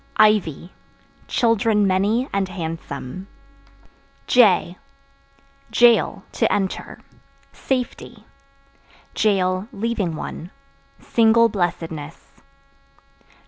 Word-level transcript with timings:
Ivy 0.17 0.73
Children 1.27 1.85
many 1.85 2.27
and 2.33 2.49
handsome. 2.49 3.27
J 4.25 4.79
Jail 5.69 6.23
(To 6.31 6.51
enter) 6.51 7.01
safety; 7.53 8.25
(leaving 9.23 10.15
one) 10.15 10.49
single 10.99 11.49
blessedness. 11.49 12.31